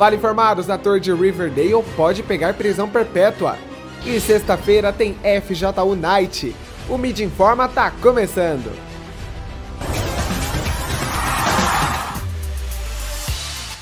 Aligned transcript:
Fale 0.00 0.16
informados, 0.16 0.70
ator 0.70 0.98
de 0.98 1.12
Riverdale 1.12 1.84
pode 1.94 2.22
pegar 2.22 2.54
prisão 2.54 2.88
perpétua. 2.88 3.58
E 4.02 4.18
sexta-feira 4.18 4.94
tem 4.94 5.14
FJU 5.42 5.94
Night. 5.94 6.56
O 6.88 6.96
Mid 6.96 7.20
Informa 7.20 7.68
tá 7.68 7.92
começando. 8.00 8.72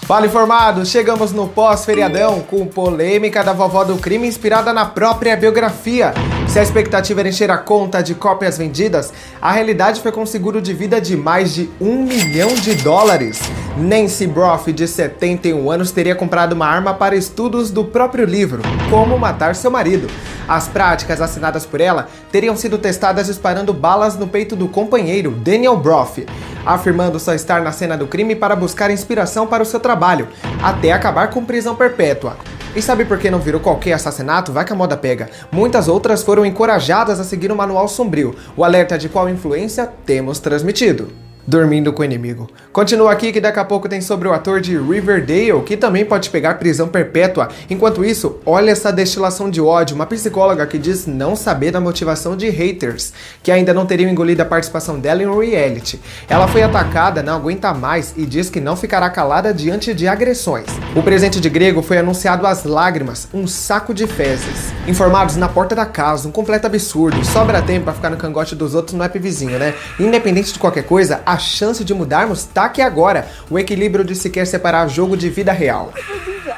Fala 0.09 0.27
informados, 0.27 0.89
chegamos 0.89 1.31
no 1.31 1.47
pós-feriadão 1.47 2.41
com 2.41 2.67
polêmica 2.67 3.45
da 3.45 3.53
vovó 3.53 3.85
do 3.85 3.97
crime 3.97 4.27
inspirada 4.27 4.73
na 4.73 4.87
própria 4.87 5.37
biografia. 5.37 6.13
Se 6.49 6.59
a 6.59 6.63
expectativa 6.63 7.21
era 7.21 7.29
encher 7.29 7.51
a 7.51 7.59
conta 7.59 8.03
de 8.03 8.15
cópias 8.15 8.57
vendidas, 8.57 9.13
a 9.41 9.53
realidade 9.53 10.01
foi 10.01 10.11
com 10.11 10.25
seguro 10.25 10.63
de 10.63 10.73
vida 10.73 10.99
de 10.99 11.15
mais 11.15 11.53
de 11.53 11.69
um 11.79 12.03
milhão 12.03 12.55
de 12.55 12.75
dólares. 12.77 13.39
Nancy 13.77 14.27
Broff, 14.27 14.73
de 14.73 14.89
71 14.89 15.71
anos, 15.71 15.91
teria 15.91 16.15
comprado 16.15 16.55
uma 16.55 16.67
arma 16.67 16.95
para 16.95 17.15
estudos 17.15 17.71
do 17.71 17.85
próprio 17.85 18.25
livro, 18.25 18.63
Como 18.89 19.19
Matar 19.19 19.55
Seu 19.55 19.71
Marido. 19.71 20.09
As 20.49 20.67
práticas 20.67 21.21
assinadas 21.21 21.67
por 21.67 21.83
ela 21.83 22.09
teriam 22.33 22.57
sido 22.57 22.79
testadas 22.79 23.27
disparando 23.27 23.75
balas 23.75 24.17
no 24.17 24.27
peito 24.27 24.57
do 24.57 24.69
companheiro, 24.69 25.31
Daniel 25.31 25.77
Broff, 25.77 26.27
afirmando 26.65 27.21
só 27.21 27.35
estar 27.35 27.61
na 27.61 27.73
cena 27.73 27.97
do 27.97 28.07
crime 28.07 28.35
para 28.35 28.57
buscar 28.57 28.91
inspiração 28.91 29.47
para 29.47 29.63
o 29.63 29.67
seu 29.67 29.79
trabalho, 29.79 30.29
até 30.63 30.93
acabar 30.93 31.29
com 31.29 31.45
prisão 31.45 31.77
perpétua. 31.77 32.39
E 32.77 32.83
sabe 32.83 33.05
por 33.05 33.19
que 33.19 33.31
não 33.31 33.41
virou 33.41 33.61
qualquer 33.61 33.95
assassinato? 33.95 34.53
Vai 34.53 34.65
que 34.65 34.73
a 34.73 34.77
moda 34.77 34.97
pega. 34.97 35.31
Muitas 35.51 35.89
outras 35.89 36.23
foram 36.23 36.45
encorajadas 36.45 37.19
a 37.19 37.25
seguir 37.25 37.51
o 37.51 37.57
manual 37.57 37.89
sombrio. 37.89 38.35
O 38.57 38.63
alerta 38.63 38.99
de 38.99 39.09
qual 39.09 39.29
influência 39.29 39.87
temos 40.05 40.39
transmitido 40.39 41.28
dormindo 41.49 41.95
com 41.95 42.03
o 42.03 42.05
inimigo. 42.05 42.47
Continua 42.71 43.11
aqui 43.11 43.33
que 43.33 43.41
daqui 43.41 43.59
a 43.59 43.65
pouco 43.65 43.89
tem 43.89 44.03
sobre 44.03 44.29
o 44.29 44.35
ator 44.35 44.61
de 44.61 44.77
Riverdale, 44.77 45.63
que 45.65 45.79
também 45.79 46.05
pode 46.05 46.29
pegar 46.29 46.59
prisão 46.59 46.89
perpétua. 46.89 47.49
Enquanto 47.71 48.05
isso, 48.05 48.39
olha 48.45 48.71
essa 48.71 48.93
destilação 48.93 49.49
de 49.49 49.59
ódio. 49.59 49.97
Uma 49.97 50.05
psicóloga 50.05 50.67
que 50.67 50.77
diz 50.77 51.07
não 51.07 51.35
saber 51.35 51.71
da 51.71 51.81
motivação 51.81 52.37
de 52.37 52.51
haters, 52.51 53.15
que 53.43 53.51
ainda 53.51 53.73
não 53.73 53.87
teriam 53.87 54.11
engolido 54.11 54.43
a 54.43 54.45
participação 54.45 55.01
dela 55.01 55.23
em 55.23 55.27
um 55.27 55.39
reality. 55.39 55.99
Ela 56.29 56.47
foi 56.47 56.63
atacada, 56.63 57.23
não 57.23 57.37
aguenta 57.37 57.73
mais 57.73 58.13
e 58.15 58.27
diz 58.27 58.51
que 58.51 58.61
não 58.61 58.77
ficará 58.77 59.09
calada 59.09 59.55
diante 59.55 59.95
de 59.95 60.07
agressões. 60.07 60.67
O 60.95 61.03
presente 61.03 61.41
de 61.41 61.49
grego 61.49 61.81
foi 61.81 61.97
anunciado 61.97 62.47
às 62.47 62.65
lágrimas, 62.65 63.27
um 63.33 63.47
saco 63.47 63.95
de 63.95 64.07
fezes. 64.07 64.71
Informados 64.87 65.37
na 65.37 65.49
porta 65.49 65.75
da 65.75 65.87
casa, 65.87 66.29
um 66.29 66.31
completo 66.31 66.67
absurdo. 66.67 67.25
Sobra 67.25 67.63
tempo 67.63 67.85
para 67.85 67.95
ficar 67.95 68.11
no 68.11 68.19
cangote 68.19 68.55
dos 68.55 68.75
outros 68.75 68.95
no 68.95 69.03
app 69.03 69.19
vizinho, 69.19 69.59
né? 69.59 69.73
Independente 69.99 70.53
de 70.53 70.59
qualquer 70.59 70.83
coisa, 70.83 71.23
a 71.25 71.38
chance 71.39 71.85
de 71.85 71.95
mudarmos 71.95 72.45
tá 72.45 72.65
aqui 72.65 72.83
agora. 72.83 73.29
O 73.51 73.59
equilíbrio 73.59 74.05
de 74.05 74.15
se 74.15 74.29
quer 74.31 74.47
separar 74.47 74.89
jogo 74.89 75.17
de 75.17 75.29
vida 75.29 75.53
real. 75.53 75.93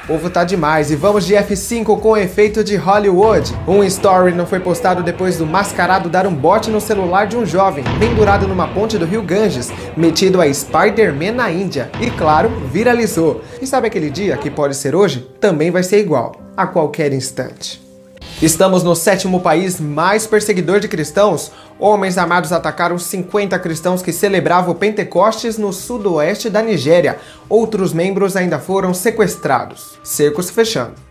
Ovo 0.09 0.29
tá 0.29 0.43
demais 0.43 0.91
e 0.91 0.97
vamos 0.97 1.25
de 1.25 1.35
F5 1.35 2.01
com 2.01 2.17
efeito 2.17 2.65
de 2.65 2.75
Hollywood. 2.75 3.55
Um 3.67 3.85
story 3.85 4.35
não 4.35 4.47
foi 4.47 4.59
postado 4.59 5.03
depois 5.03 5.39
do 5.39 5.47
mascarado 5.47 6.09
dar 6.09 6.27
um 6.27 6.35
bote 6.35 6.71
no 6.71 6.81
celular 6.81 7.27
de 7.27 7.37
um 7.37 7.47
jovem 7.47 7.85
pendurado 7.99 8.49
numa 8.49 8.67
ponte 8.67 8.99
do 8.99 9.07
rio 9.07 9.23
Ganges, 9.23 9.71
metido 9.97 10.41
a 10.41 10.53
Spider-Man 10.53 11.33
na 11.33 11.51
Índia. 11.51 11.91
E 12.01 12.11
claro, 12.11 12.51
viralizou. 12.73 13.43
E 13.61 13.67
sabe 13.67 13.87
aquele 13.87 14.11
dia 14.11 14.37
que 14.37 14.51
pode 14.51 14.75
ser 14.75 14.97
hoje? 14.97 15.29
Também 15.39 15.71
vai 15.71 15.83
ser 15.83 16.01
igual, 16.01 16.35
a 16.57 16.67
qualquer 16.67 17.13
instante. 17.13 17.90
Estamos 18.43 18.83
no 18.83 18.97
sétimo 18.97 19.41
país 19.41 19.79
mais 19.79 20.27
perseguidor 20.27 20.81
de 20.81 20.89
cristãos. 20.89 21.53
Homens 21.79 22.17
armados 22.17 22.53
atacaram 22.53 22.99
50 22.99 23.59
cristãos 23.59 24.01
que 24.01 24.13
celebravam 24.13 24.75
Pentecostes 24.75 25.59
no 25.59 25.73
sudoeste 25.73 26.49
da 26.49 26.63
Nigéria. 26.63 27.19
Outros 27.49 27.93
membros 27.93 28.37
ainda 28.37 28.59
foram 28.59 28.95
sequestrados. 28.95 29.99
Cercos 30.03 30.49
fechando. 30.49 31.10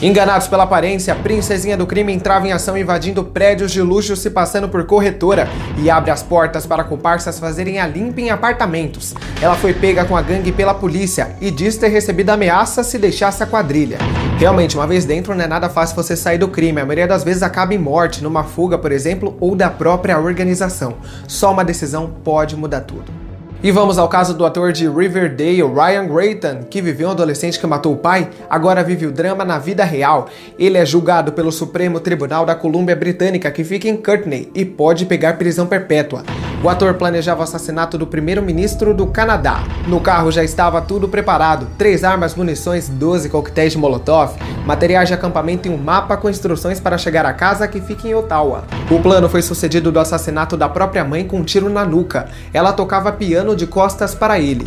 Enganados 0.00 0.46
pela 0.46 0.62
aparência, 0.62 1.12
a 1.12 1.16
princesinha 1.16 1.76
do 1.76 1.84
crime 1.84 2.12
entrava 2.12 2.46
em 2.46 2.52
ação 2.52 2.78
invadindo 2.78 3.24
prédios 3.24 3.72
de 3.72 3.82
luxo 3.82 4.14
se 4.14 4.30
passando 4.30 4.68
por 4.68 4.86
corretora 4.86 5.48
e 5.76 5.90
abre 5.90 6.12
as 6.12 6.22
portas 6.22 6.64
para 6.64 6.84
comparsas 6.84 7.40
fazerem 7.40 7.80
a 7.80 7.86
limpa 7.86 8.20
em 8.20 8.30
apartamentos. 8.30 9.12
Ela 9.42 9.56
foi 9.56 9.74
pega 9.74 10.04
com 10.04 10.16
a 10.16 10.22
gangue 10.22 10.52
pela 10.52 10.72
polícia 10.72 11.34
e 11.40 11.50
diz 11.50 11.76
ter 11.76 11.88
recebido 11.88 12.30
ameaça 12.30 12.84
se 12.84 12.96
deixasse 12.96 13.42
a 13.42 13.46
quadrilha. 13.46 13.98
Realmente, 14.38 14.76
uma 14.76 14.86
vez 14.86 15.04
dentro 15.04 15.34
não 15.34 15.44
é 15.44 15.48
nada 15.48 15.68
fácil 15.68 15.96
você 15.96 16.14
sair 16.14 16.38
do 16.38 16.46
crime, 16.46 16.80
a 16.80 16.86
maioria 16.86 17.08
das 17.08 17.24
vezes 17.24 17.42
acaba 17.42 17.74
em 17.74 17.78
morte, 17.78 18.22
numa 18.22 18.44
fuga, 18.44 18.78
por 18.78 18.92
exemplo, 18.92 19.36
ou 19.40 19.56
da 19.56 19.68
própria 19.68 20.16
organização. 20.16 20.94
Só 21.26 21.50
uma 21.50 21.64
decisão 21.64 22.08
pode 22.22 22.54
mudar 22.54 22.82
tudo. 22.82 23.27
E 23.60 23.72
vamos 23.72 23.98
ao 23.98 24.08
caso 24.08 24.34
do 24.34 24.46
ator 24.46 24.72
de 24.72 24.88
Riverdale, 24.88 25.62
Ryan 25.62 26.06
Grayton, 26.06 26.62
que 26.70 26.80
viveu 26.80 27.08
um 27.08 27.10
adolescente 27.10 27.58
que 27.58 27.66
matou 27.66 27.92
o 27.92 27.96
pai, 27.96 28.28
agora 28.48 28.84
vive 28.84 29.04
o 29.04 29.10
drama 29.10 29.44
na 29.44 29.58
vida 29.58 29.82
real. 29.82 30.28
Ele 30.56 30.78
é 30.78 30.86
julgado 30.86 31.32
pelo 31.32 31.50
Supremo 31.50 31.98
Tribunal 31.98 32.46
da 32.46 32.54
Colômbia 32.54 32.94
Britânica, 32.94 33.50
que 33.50 33.64
fica 33.64 33.88
em 33.88 33.96
Courtney, 33.96 34.48
e 34.54 34.64
pode 34.64 35.06
pegar 35.06 35.38
prisão 35.38 35.66
perpétua. 35.66 36.22
O 36.60 36.68
ator 36.68 36.94
planejava 36.94 37.40
o 37.40 37.44
assassinato 37.44 37.96
do 37.96 38.04
primeiro-ministro 38.04 38.92
do 38.92 39.06
Canadá. 39.06 39.62
No 39.86 40.00
carro 40.00 40.32
já 40.32 40.42
estava 40.42 40.82
tudo 40.82 41.08
preparado: 41.08 41.68
três 41.78 42.02
armas, 42.02 42.34
munições, 42.34 42.88
12 42.88 43.28
coquetéis 43.28 43.72
de 43.72 43.78
Molotov, 43.78 44.34
materiais 44.66 45.06
de 45.06 45.14
acampamento 45.14 45.68
e 45.68 45.70
um 45.70 45.76
mapa 45.76 46.16
com 46.16 46.28
instruções 46.28 46.80
para 46.80 46.98
chegar 46.98 47.24
à 47.24 47.32
casa 47.32 47.68
que 47.68 47.80
fica 47.80 48.08
em 48.08 48.14
Ottawa. 48.14 48.64
O 48.90 48.98
plano 49.00 49.28
foi 49.28 49.40
sucedido 49.40 49.92
do 49.92 50.00
assassinato 50.00 50.56
da 50.56 50.68
própria 50.68 51.04
mãe 51.04 51.24
com 51.24 51.38
um 51.38 51.44
tiro 51.44 51.70
na 51.70 51.84
nuca. 51.84 52.26
Ela 52.52 52.72
tocava 52.72 53.12
piano 53.12 53.54
de 53.54 53.66
costas 53.66 54.12
para 54.12 54.40
ele. 54.40 54.66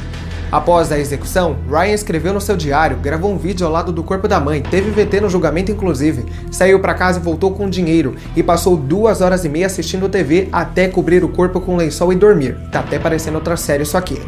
Após 0.52 0.92
a 0.92 1.00
execução, 1.00 1.56
Ryan 1.70 1.94
escreveu 1.94 2.34
no 2.34 2.42
seu 2.42 2.58
diário, 2.58 2.98
gravou 2.98 3.32
um 3.32 3.38
vídeo 3.38 3.66
ao 3.66 3.72
lado 3.72 3.92
do 3.92 4.04
corpo 4.04 4.28
da 4.28 4.38
mãe, 4.38 4.62
teve 4.62 4.92
VT 4.92 5.22
no 5.22 5.30
julgamento 5.30 5.72
inclusive, 5.72 6.26
saiu 6.52 6.80
para 6.82 6.94
casa 6.94 7.20
e 7.20 7.24
voltou 7.24 7.52
com 7.52 7.70
dinheiro 7.70 8.18
e 8.36 8.44
passou 8.44 8.76
duas 8.76 9.22
horas 9.22 9.46
e 9.46 9.50
meia 9.50 9.68
assistindo 9.68 10.10
TV 10.10 10.50
até 10.52 10.90
cobrir 10.90 11.24
o 11.24 11.30
corpo 11.30 11.62
com 11.62 11.78
lençol 11.78 12.12
e 12.12 12.18
dormir. 12.18 12.58
Tá 12.70 12.82
até 12.82 13.00
parecendo 13.00 13.38
outra 13.38 13.56
série 13.56 13.84
isso 13.84 13.98
aqui. 13.98 14.22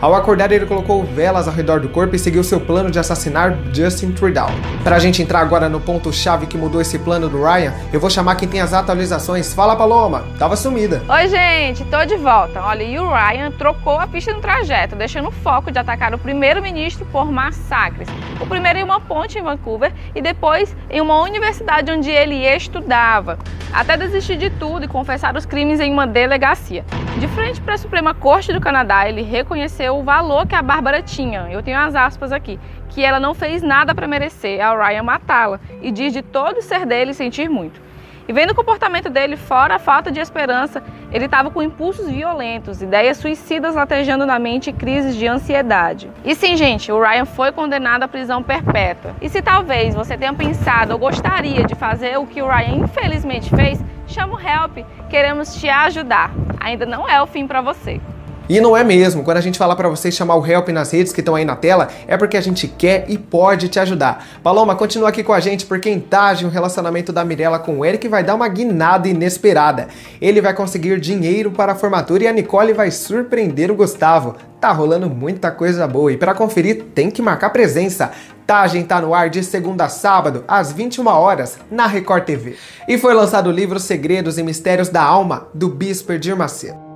Ao 0.00 0.14
acordar, 0.14 0.50
ele 0.52 0.66
colocou 0.66 1.04
velas 1.04 1.48
ao 1.48 1.54
redor 1.54 1.80
do 1.80 1.88
corpo 1.88 2.14
e 2.14 2.18
seguiu 2.18 2.42
seu 2.42 2.60
plano 2.60 2.90
de 2.90 2.98
assassinar 2.98 3.56
Justin 3.72 4.12
Trudeau. 4.12 4.48
Pra 4.82 4.98
gente 4.98 5.22
entrar 5.22 5.40
agora 5.40 5.68
no 5.68 5.80
ponto-chave 5.80 6.46
que 6.46 6.56
mudou 6.56 6.80
esse 6.80 6.98
plano 6.98 7.28
do 7.28 7.42
Ryan, 7.42 7.72
eu 7.92 7.98
vou 7.98 8.08
chamar 8.08 8.36
quem 8.36 8.48
tem 8.48 8.60
as 8.60 8.72
atualizações. 8.72 9.52
Fala, 9.52 9.76
Paloma! 9.76 10.24
Tava 10.38 10.56
sumida. 10.56 11.02
Oi, 11.08 11.28
gente, 11.28 11.84
tô 11.84 12.04
de 12.04 12.16
volta. 12.16 12.60
Olha, 12.62 12.82
e 12.82 12.98
o 12.98 13.08
Ryan 13.08 13.50
trocou 13.52 13.98
a 13.98 14.06
pista 14.06 14.32
no 14.32 14.40
trajeto, 14.40 14.94
deixando 14.94 15.28
o 15.28 15.32
de 15.70 15.78
atacar 15.78 16.14
o 16.14 16.18
primeiro-ministro 16.18 17.06
por 17.06 17.30
massacres. 17.30 18.08
O 18.40 18.46
primeiro 18.46 18.78
em 18.78 18.82
uma 18.82 19.00
ponte 19.00 19.38
em 19.38 19.42
Vancouver 19.42 19.92
e 20.14 20.22
depois 20.22 20.76
em 20.90 21.00
uma 21.00 21.20
universidade 21.22 21.90
onde 21.90 22.10
ele 22.10 22.46
estudava. 22.46 23.38
Até 23.72 23.96
desistir 23.96 24.36
de 24.36 24.50
tudo 24.50 24.84
e 24.84 24.88
confessar 24.88 25.36
os 25.36 25.44
crimes 25.44 25.80
em 25.80 25.92
uma 25.92 26.06
delegacia. 26.06 26.84
De 27.18 27.28
frente 27.28 27.60
para 27.60 27.74
a 27.74 27.78
Suprema 27.78 28.14
Corte 28.14 28.52
do 28.52 28.60
Canadá, 28.60 29.08
ele 29.08 29.22
reconheceu 29.22 29.98
o 29.98 30.02
valor 30.02 30.46
que 30.46 30.54
a 30.54 30.62
Bárbara 30.62 31.02
tinha. 31.02 31.48
Eu 31.50 31.62
tenho 31.62 31.78
as 31.78 31.94
aspas 31.94 32.32
aqui. 32.32 32.58
Que 32.88 33.04
ela 33.04 33.20
não 33.20 33.34
fez 33.34 33.62
nada 33.62 33.94
para 33.94 34.08
merecer 34.08 34.60
ao 34.60 34.78
Ryan 34.78 35.02
matá-la 35.02 35.60
e 35.82 35.90
diz 35.90 36.12
de 36.12 36.22
todo 36.22 36.62
ser 36.62 36.86
dele 36.86 37.12
sentir 37.12 37.48
muito. 37.48 37.87
E 38.28 38.32
vendo 38.32 38.50
o 38.50 38.54
comportamento 38.54 39.08
dele, 39.08 39.38
fora 39.38 39.76
a 39.76 39.78
falta 39.78 40.12
de 40.12 40.20
esperança, 40.20 40.82
ele 41.10 41.24
estava 41.24 41.50
com 41.50 41.62
impulsos 41.62 42.10
violentos, 42.10 42.82
ideias 42.82 43.16
suicidas 43.16 43.74
latejando 43.74 44.26
na 44.26 44.38
mente 44.38 44.68
e 44.68 44.72
crises 44.74 45.16
de 45.16 45.26
ansiedade. 45.26 46.10
E 46.22 46.34
sim, 46.34 46.54
gente, 46.54 46.92
o 46.92 47.00
Ryan 47.00 47.24
foi 47.24 47.50
condenado 47.52 48.02
à 48.02 48.08
prisão 48.08 48.42
perpétua. 48.42 49.14
E 49.22 49.30
se 49.30 49.40
talvez 49.40 49.94
você 49.94 50.14
tenha 50.18 50.34
pensado 50.34 50.92
ou 50.92 50.98
gostaria 50.98 51.64
de 51.64 51.74
fazer 51.74 52.18
o 52.18 52.26
que 52.26 52.42
o 52.42 52.46
Ryan 52.46 52.84
infelizmente 52.84 53.48
fez, 53.48 53.82
chama 54.06 54.34
o 54.34 54.38
Help, 54.38 54.86
queremos 55.08 55.54
te 55.54 55.70
ajudar. 55.70 56.30
Ainda 56.60 56.84
não 56.84 57.08
é 57.08 57.22
o 57.22 57.26
fim 57.26 57.46
para 57.46 57.62
você. 57.62 57.98
E 58.48 58.60
não 58.60 58.76
é 58.76 58.82
mesmo. 58.82 59.22
Quando 59.22 59.36
a 59.36 59.42
gente 59.42 59.58
falar 59.58 59.76
para 59.76 59.88
vocês 59.88 60.14
chamar 60.14 60.36
o 60.36 60.46
Help 60.46 60.68
nas 60.70 60.90
redes 60.90 61.12
que 61.12 61.20
estão 61.20 61.34
aí 61.34 61.44
na 61.44 61.54
tela, 61.54 61.88
é 62.06 62.16
porque 62.16 62.36
a 62.36 62.40
gente 62.40 62.66
quer 62.66 63.04
e 63.08 63.18
pode 63.18 63.68
te 63.68 63.78
ajudar. 63.78 64.26
Paloma, 64.42 64.74
continua 64.74 65.10
aqui 65.10 65.22
com 65.22 65.32
a 65.32 65.40
gente 65.40 65.66
porque 65.66 65.90
em 65.90 66.00
Tage 66.00 66.46
o 66.46 66.48
relacionamento 66.48 67.12
da 67.12 67.24
Mirella 67.24 67.58
com 67.58 67.78
o 67.78 67.84
Eric 67.84 68.08
vai 68.08 68.24
dar 68.24 68.34
uma 68.34 68.48
guinada 68.48 69.06
inesperada. 69.06 69.88
Ele 70.20 70.40
vai 70.40 70.54
conseguir 70.54 70.98
dinheiro 70.98 71.50
para 71.50 71.72
a 71.72 71.74
formatura 71.74 72.24
e 72.24 72.26
a 72.26 72.32
Nicole 72.32 72.72
vai 72.72 72.90
surpreender 72.90 73.70
o 73.70 73.74
Gustavo. 73.74 74.36
Tá 74.58 74.72
rolando 74.72 75.10
muita 75.10 75.50
coisa 75.50 75.86
boa 75.86 76.12
e 76.12 76.16
para 76.16 76.34
conferir 76.34 76.86
tem 76.94 77.10
que 77.10 77.22
marcar 77.22 77.50
presença. 77.50 78.10
Tagem 78.46 78.82
tá 78.82 78.98
no 78.98 79.12
ar 79.12 79.28
de 79.28 79.44
segunda 79.44 79.84
a 79.84 79.88
sábado, 79.90 80.42
às 80.48 80.72
21 80.72 81.06
horas, 81.06 81.58
na 81.70 81.86
Record 81.86 82.24
TV. 82.24 82.56
E 82.88 82.96
foi 82.96 83.12
lançado 83.12 83.48
o 83.48 83.52
livro 83.52 83.78
Segredos 83.78 84.38
e 84.38 84.42
Mistérios 84.42 84.88
da 84.88 85.02
Alma, 85.02 85.48
do 85.52 85.68
Bispo 85.68 86.12
Edir 86.12 86.34
Macedo. 86.34 86.87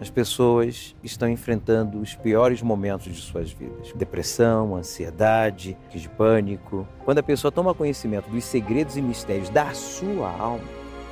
As 0.00 0.08
pessoas 0.08 0.94
estão 1.02 1.28
enfrentando 1.28 2.00
os 2.00 2.14
piores 2.14 2.62
momentos 2.62 3.14
de 3.14 3.20
suas 3.20 3.50
vidas: 3.50 3.92
depressão, 3.94 4.76
ansiedade, 4.76 5.76
de 5.92 6.08
pânico. 6.08 6.86
Quando 7.04 7.18
a 7.18 7.22
pessoa 7.22 7.50
toma 7.50 7.74
conhecimento 7.74 8.30
dos 8.30 8.44
segredos 8.44 8.96
e 8.96 9.02
mistérios 9.02 9.48
da 9.48 9.74
sua 9.74 10.30
alma, 10.30 10.64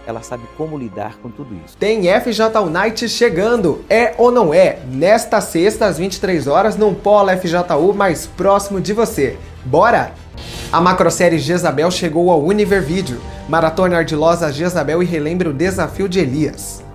ela 0.06 0.22
sabe 0.22 0.44
como 0.56 0.78
lidar 0.78 1.18
com 1.18 1.28
tudo 1.28 1.52
isso. 1.64 1.76
Tem 1.76 2.02
FJ 2.20 2.70
Night 2.70 3.08
chegando, 3.08 3.84
é 3.90 4.14
ou 4.16 4.30
não 4.30 4.54
é? 4.54 4.78
Nesta 4.86 5.40
sexta 5.40 5.86
às 5.86 5.98
23 5.98 6.46
horas 6.46 6.76
num 6.76 6.94
polo 6.94 7.30
FJU 7.36 7.92
mais 7.92 8.26
próximo 8.26 8.80
de 8.80 8.92
você. 8.92 9.36
Bora? 9.64 10.12
A 10.70 10.80
macrosérie 10.80 11.40
Jezabel 11.40 11.90
chegou 11.90 12.30
ao 12.30 12.40
Univer 12.40 12.82
Video. 12.82 13.20
Maratona 13.48 13.98
Ardilosa 13.98 14.52
Jezabel 14.52 15.02
e 15.02 15.06
relembre 15.06 15.48
o 15.48 15.52
desafio 15.52 16.08
de 16.08 16.20
Elias. 16.20 16.85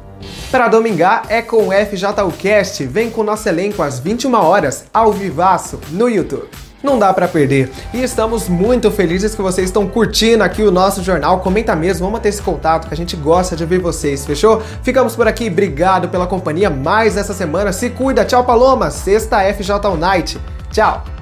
Para 0.49 0.67
domingar 0.67 1.23
é 1.29 1.41
com 1.41 1.67
o 1.67 1.71
FJUcast. 1.71 2.85
Vem 2.85 3.09
com 3.09 3.23
nosso 3.23 3.47
elenco 3.47 3.81
às 3.81 3.99
21 3.99 4.33
horas, 4.35 4.85
ao 4.93 5.11
vivaço, 5.11 5.79
no 5.91 6.09
YouTube. 6.09 6.47
Não 6.83 6.97
dá 6.97 7.13
para 7.13 7.27
perder. 7.27 7.71
E 7.93 8.01
estamos 8.01 8.49
muito 8.49 8.89
felizes 8.89 9.35
que 9.35 9.41
vocês 9.41 9.67
estão 9.67 9.87
curtindo 9.87 10.43
aqui 10.43 10.63
o 10.63 10.71
nosso 10.71 11.03
jornal. 11.03 11.39
Comenta 11.39 11.75
mesmo, 11.75 12.05
vamos 12.05 12.21
ter 12.21 12.29
esse 12.29 12.41
contato 12.41 12.87
que 12.87 12.93
a 12.93 12.97
gente 12.97 13.15
gosta 13.15 13.55
de 13.55 13.65
ver 13.65 13.79
vocês, 13.79 14.25
fechou? 14.25 14.61
Ficamos 14.81 15.15
por 15.15 15.27
aqui, 15.27 15.47
obrigado 15.47 16.09
pela 16.09 16.25
companhia 16.25 16.69
mais 16.69 17.17
essa 17.17 17.33
semana. 17.33 17.71
Se 17.71 17.89
cuida, 17.91 18.25
tchau 18.25 18.43
Paloma, 18.43 18.89
sexta 18.89 19.41
FJ 19.53 19.95
Night. 19.97 20.39
Tchau. 20.71 21.20